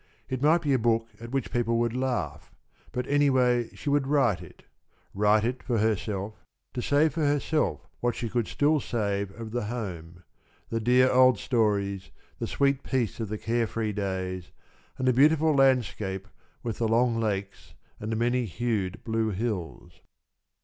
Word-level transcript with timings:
It 0.29 0.41
might 0.41 0.63
be 0.63 0.73
a 0.73 0.79
book 0.79 1.09
at 1.19 1.29
which 1.29 1.51
people 1.51 1.77
would 1.77 1.95
laugh, 1.95 2.51
but 2.91 3.05
anyway 3.05 3.69
she 3.75 3.87
would 3.87 4.07
write 4.07 4.41
it 4.41 4.63
write 5.13 5.43
it 5.43 5.61
for 5.61 5.77
herself, 5.77 6.43
to 6.73 6.81
save 6.81 7.13
for 7.13 7.23
herself 7.23 7.87
what 7.99 8.15
she 8.15 8.27
could 8.27 8.47
still 8.47 8.79
save 8.79 9.29
of 9.39 9.51
the 9.51 9.65
home 9.65 10.23
the 10.71 10.79
dear 10.79 11.11
old 11.11 11.37
stories, 11.37 12.09
the 12.39 12.47
sweet 12.47 12.81
peace 12.81 13.19
of 13.19 13.29
the 13.29 13.37
care 13.37 13.67
free 13.67 13.93
days, 13.93 14.49
and 14.97 15.07
the 15.07 15.13
beautiful 15.13 15.53
landscape 15.53 16.27
with 16.63 16.79
the 16.79 16.87
long 16.87 17.19
lakes 17.19 17.75
and 17.99 18.11
the 18.11 18.15
many 18.15 18.45
hued 18.45 19.03
blue 19.03 19.29
hills. 19.29 20.01